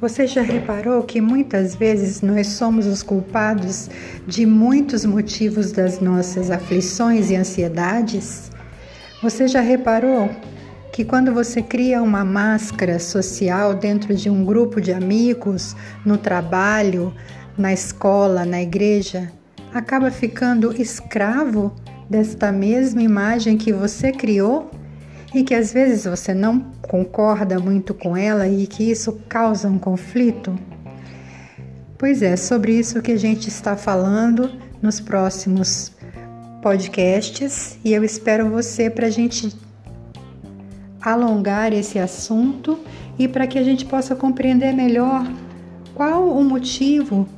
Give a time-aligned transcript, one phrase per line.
[0.00, 3.90] Você já reparou que muitas vezes nós somos os culpados
[4.28, 8.52] de muitos motivos das nossas aflições e ansiedades?
[9.20, 10.30] Você já reparou
[10.92, 17.12] que quando você cria uma máscara social dentro de um grupo de amigos, no trabalho,
[17.56, 19.32] na escola, na igreja,
[19.74, 21.74] acaba ficando escravo
[22.08, 24.70] desta mesma imagem que você criou?
[25.34, 29.78] E que às vezes você não concorda muito com ela e que isso causa um
[29.78, 30.58] conflito?
[31.98, 34.50] Pois é, sobre isso que a gente está falando
[34.80, 35.92] nos próximos
[36.62, 39.52] podcasts e eu espero você para a gente
[41.00, 42.78] alongar esse assunto
[43.18, 45.30] e para que a gente possa compreender melhor
[45.94, 47.28] qual o motivo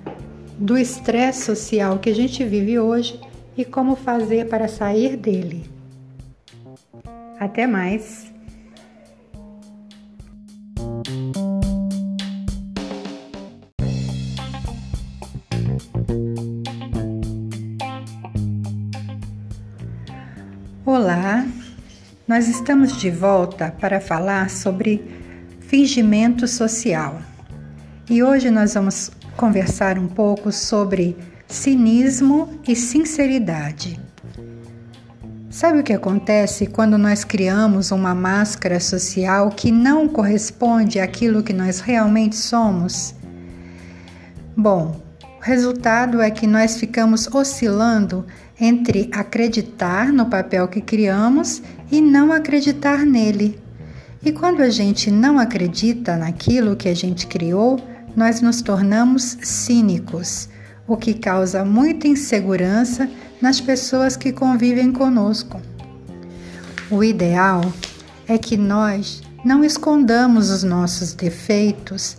[0.59, 3.19] do estresse social que a gente vive hoje
[3.57, 5.80] e como fazer para sair dele.
[7.41, 8.31] Até mais!
[20.85, 21.47] Olá,
[22.29, 25.03] nós estamos de volta para falar sobre
[25.61, 27.23] fingimento social.
[28.11, 31.17] E hoje nós vamos conversar um pouco sobre
[31.49, 33.99] cinismo e sinceridade.
[35.51, 41.53] Sabe o que acontece quando nós criamos uma máscara social que não corresponde àquilo que
[41.53, 43.17] nós realmente somos?
[44.57, 45.03] Bom,
[45.41, 48.25] o resultado é que nós ficamos oscilando
[48.61, 53.59] entre acreditar no papel que criamos e não acreditar nele.
[54.25, 57.81] E quando a gente não acredita naquilo que a gente criou,
[58.15, 60.49] nós nos tornamos cínicos,
[60.91, 63.09] o que causa muita insegurança
[63.41, 65.63] nas pessoas que convivem conosco.
[66.91, 67.61] O ideal
[68.27, 72.17] é que nós não escondamos os nossos defeitos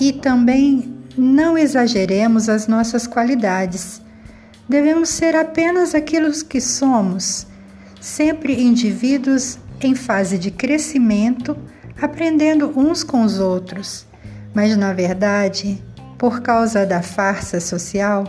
[0.00, 4.00] e também não exageremos as nossas qualidades.
[4.68, 7.44] Devemos ser apenas aquilo que somos,
[8.00, 11.56] sempre indivíduos em fase de crescimento,
[12.00, 14.06] aprendendo uns com os outros.
[14.54, 15.82] Mas, na verdade,
[16.22, 18.22] por causa da farsa social,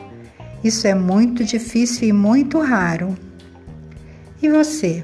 [0.63, 3.15] isso é muito difícil e muito raro.
[4.41, 5.03] E você?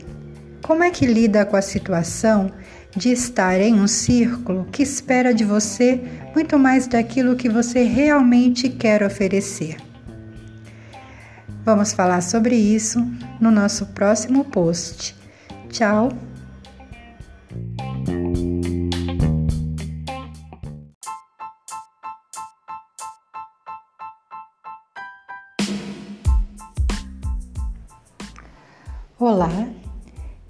[0.63, 2.51] Como é que lida com a situação
[2.97, 6.01] de estar em um círculo que espera de você
[6.33, 9.77] muito mais daquilo que você realmente quer oferecer?
[11.63, 13.05] Vamos falar sobre isso
[13.39, 15.15] no nosso próximo post.
[15.69, 16.28] Tchau!
[29.21, 29.67] Olá,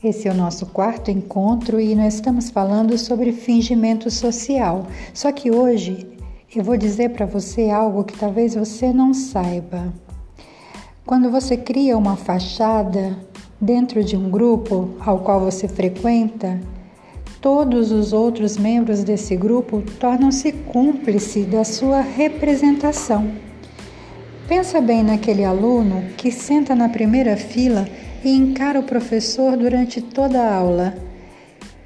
[0.04, 4.86] esse é o nosso quarto encontro e nós estamos falando sobre fingimento social.
[5.12, 6.08] Só que hoje
[6.56, 9.92] eu vou dizer para você algo que talvez você não saiba.
[11.04, 13.18] Quando você cria uma fachada
[13.60, 16.62] dentro de um grupo ao qual você frequenta,
[17.42, 23.32] todos os outros membros desse grupo tornam-se cúmplices da sua representação.
[24.48, 27.88] Pensa bem naquele aluno que senta na primeira fila
[28.24, 30.94] e encara o professor durante toda a aula,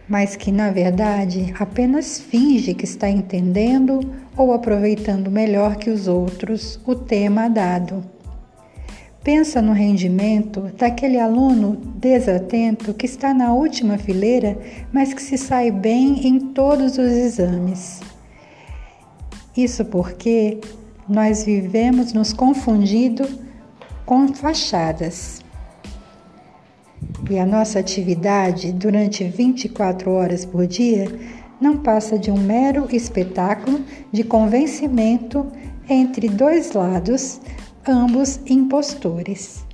[0.08, 4.00] mas que na verdade apenas finge que está entendendo
[4.36, 8.04] ou aproveitando melhor que os outros o tema dado.
[9.24, 14.58] Pensa no rendimento daquele aluno desatento que está na última fileira,
[14.92, 18.02] mas que se sai bem em todos os exames.
[19.56, 20.60] Isso porque
[21.08, 23.28] nós vivemos nos confundindo
[24.06, 25.43] com fachadas.
[27.30, 31.08] E a nossa atividade durante 24 horas por dia
[31.60, 33.82] não passa de um mero espetáculo
[34.12, 35.48] de convencimento
[35.90, 37.40] entre dois lados,
[37.88, 39.66] ambos impostores.